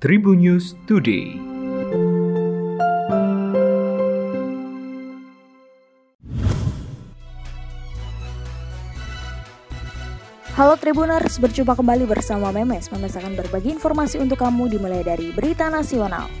[0.00, 1.36] Tribun News Today.
[10.56, 12.88] Halo Tribuners, berjumpa kembali bersama Memes.
[12.88, 16.32] Memes akan berbagi informasi untuk kamu dimulai dari berita nasional.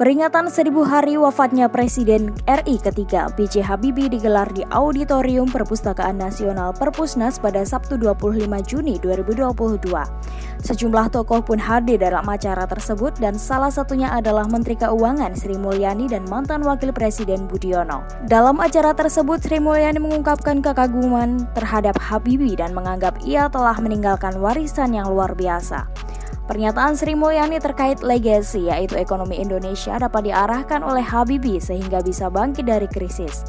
[0.00, 3.60] Peringatan seribu hari wafatnya Presiden RI ketiga B.J.
[3.60, 9.92] Habibie digelar di Auditorium Perpustakaan Nasional Perpusnas pada Sabtu 25 Juni 2022.
[10.64, 16.08] Sejumlah tokoh pun hadir dalam acara tersebut dan salah satunya adalah Menteri Keuangan Sri Mulyani
[16.08, 18.00] dan mantan Wakil Presiden Budiono.
[18.24, 24.96] Dalam acara tersebut Sri Mulyani mengungkapkan kekaguman terhadap Habibie dan menganggap ia telah meninggalkan warisan
[24.96, 26.08] yang luar biasa.
[26.50, 32.66] Pernyataan Sri Mulyani terkait legasi yaitu ekonomi Indonesia dapat diarahkan oleh Habibie sehingga bisa bangkit
[32.66, 33.46] dari krisis.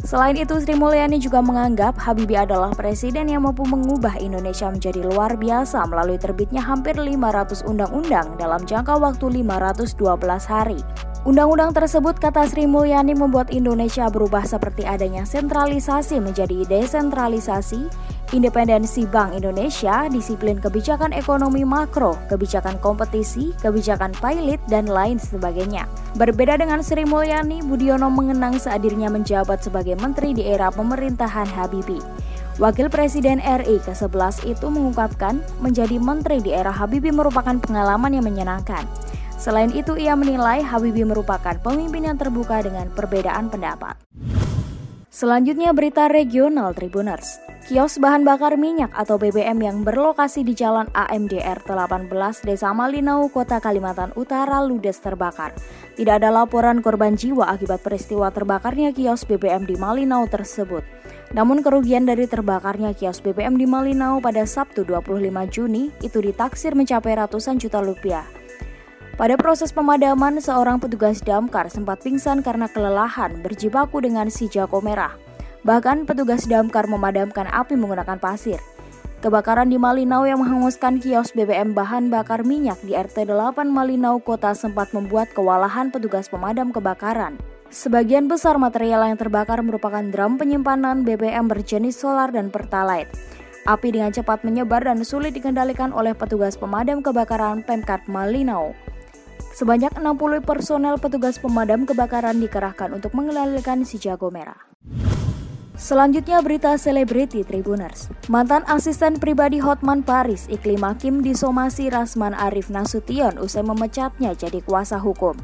[0.00, 5.36] Selain itu, Sri Mulyani juga menganggap Habibie adalah presiden yang mampu mengubah Indonesia menjadi luar
[5.36, 10.00] biasa melalui terbitnya hampir 500 undang-undang dalam jangka waktu 512
[10.48, 10.80] hari.
[11.26, 17.90] Undang-undang tersebut, kata Sri Mulyani, membuat Indonesia berubah seperti adanya sentralisasi menjadi desentralisasi,
[18.30, 25.90] independensi Bank Indonesia, disiplin kebijakan ekonomi makro, kebijakan kompetisi, kebijakan pilot, dan lain sebagainya.
[26.14, 31.98] Berbeda dengan Sri Mulyani, Budiono mengenang seadirnya menjabat sebagai menteri di era pemerintahan Habibie.
[32.62, 38.86] Wakil Presiden RI ke-11 itu mengungkapkan menjadi menteri di era Habibie merupakan pengalaman yang menyenangkan.
[39.38, 43.94] Selain itu, ia menilai Habibie merupakan pemimpin yang terbuka dengan perbedaan pendapat.
[45.08, 47.40] Selanjutnya berita regional Tribuners.
[47.68, 52.08] Kios bahan bakar minyak atau BBM yang berlokasi di Jalan AMDR 18
[52.44, 55.52] Desa Malinau, Kota Kalimantan Utara ludes terbakar.
[55.98, 60.86] Tidak ada laporan korban jiwa akibat peristiwa terbakarnya kios BBM di Malinau tersebut.
[61.34, 65.18] Namun kerugian dari terbakarnya kios BBM di Malinau pada Sabtu 25
[65.50, 68.37] Juni itu ditaksir mencapai ratusan juta rupiah.
[69.18, 75.10] Pada proses pemadaman, seorang petugas damkar sempat pingsan karena kelelahan berjibaku dengan si jago merah.
[75.66, 78.62] Bahkan petugas damkar memadamkan api menggunakan pasir.
[79.18, 84.54] Kebakaran di Malinau yang menghanguskan kios BBM bahan bakar minyak di RT 8 Malinau Kota
[84.54, 87.34] sempat membuat kewalahan petugas pemadam kebakaran.
[87.74, 93.10] Sebagian besar material yang terbakar merupakan drum penyimpanan BBM berjenis solar dan pertalite.
[93.66, 98.78] Api dengan cepat menyebar dan sulit dikendalikan oleh petugas pemadam kebakaran Pemkat Malinau.
[99.58, 104.70] Sebanyak 60 personel petugas pemadam kebakaran dikerahkan untuk mengendalikan si jago merah.
[105.74, 108.06] Selanjutnya berita selebriti Tribuners.
[108.30, 115.02] Mantan asisten pribadi Hotman Paris, Iklim Hakim disomasi Rasman Arif Nasution usai memecatnya jadi kuasa
[115.02, 115.34] hukum.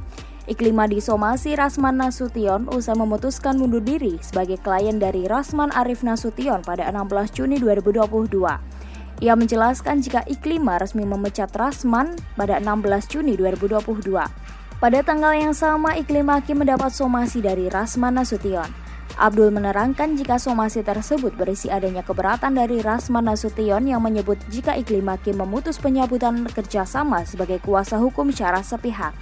[0.46, 6.86] Iklima disomasi Rasman Nasution usai memutuskan mundur diri sebagai klien dari Rasman Arif Nasution pada
[6.86, 8.73] 16 Juni 2022.
[9.22, 14.10] Ia menjelaskan jika Iklima resmi memecat Rasman pada 16 Juni 2022.
[14.82, 18.66] Pada tanggal yang sama, Iklim Hakim mendapat somasi dari Rasman Nasution.
[19.14, 25.06] Abdul menerangkan jika somasi tersebut berisi adanya keberatan dari Rasman Nasution yang menyebut jika Iklim
[25.06, 29.14] Hakim memutus penyabutan kerjasama sebagai kuasa hukum secara sepihak.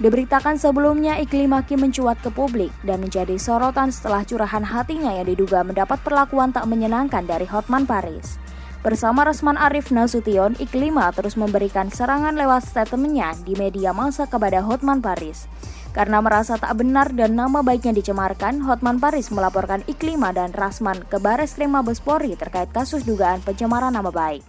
[0.00, 5.60] Diberitakan sebelumnya Iklim Hakim mencuat ke publik dan menjadi sorotan setelah curahan hatinya yang diduga
[5.60, 8.40] mendapat perlakuan tak menyenangkan dari Hotman Paris.
[8.84, 15.00] Bersama Rasman Arif Nasution, Iklima terus memberikan serangan lewat statementnya di media massa kepada Hotman
[15.00, 15.48] Paris.
[15.96, 21.16] Karena merasa tak benar dan nama baiknya dicemarkan, Hotman Paris melaporkan Iklima dan Rasman ke
[21.16, 24.44] Bares Krim Mabes Polri terkait kasus dugaan pencemaran nama baik.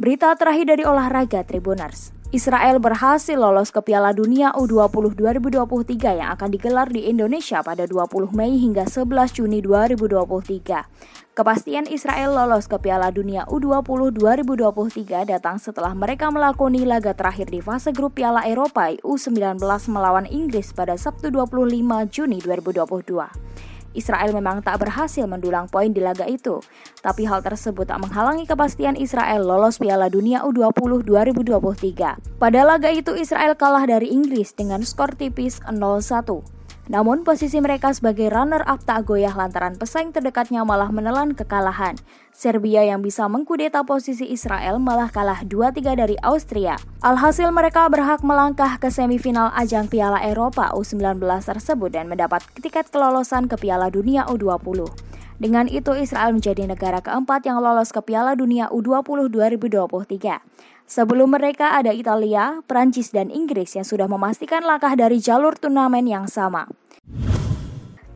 [0.00, 2.23] Berita terakhir dari olahraga Tribuners.
[2.34, 8.34] Israel berhasil lolos ke Piala Dunia U20 2023 yang akan digelar di Indonesia pada 20
[8.34, 11.30] Mei hingga 11 Juni 2023.
[11.30, 17.62] Kepastian Israel lolos ke Piala Dunia U20 2023 datang setelah mereka melakoni laga terakhir di
[17.62, 21.70] fase grup Piala Eropa U19 melawan Inggris pada Sabtu 25
[22.10, 23.54] Juni 2022.
[23.94, 26.60] Israel memang tak berhasil mendulang poin di laga itu,
[27.00, 32.38] tapi hal tersebut tak menghalangi kepastian Israel lolos Piala Dunia U20 2023.
[32.38, 36.53] Pada laga itu Israel kalah dari Inggris dengan skor tipis 0-1.
[36.84, 41.96] Namun posisi mereka sebagai runner-up tak goyah lantaran pesaing terdekatnya malah menelan kekalahan.
[42.34, 46.76] Serbia yang bisa mengkudeta posisi Israel malah kalah 2-3 dari Austria.
[47.00, 53.48] Alhasil mereka berhak melangkah ke semifinal ajang Piala Eropa U19 tersebut dan mendapat tiket kelolosan
[53.48, 55.03] ke Piala Dunia U20.
[55.36, 60.40] Dengan itu Israel menjadi negara keempat yang lolos ke Piala Dunia U20 2023.
[60.84, 66.28] Sebelum mereka ada Italia, Prancis, dan Inggris yang sudah memastikan langkah dari jalur turnamen yang
[66.28, 66.68] sama.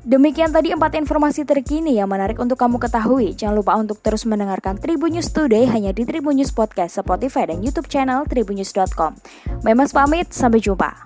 [0.08, 3.36] Demikian tadi empat informasi terkini yang menarik untuk kamu ketahui.
[3.36, 7.60] Jangan lupa untuk terus mendengarkan Tribun News Today hanya di Tribun News Podcast, Spotify, dan
[7.60, 9.20] YouTube channel tribunnews.com.
[9.68, 11.04] Memas pamit, sampai jumpa.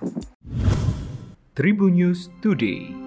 [1.51, 3.02] Tribun News Today.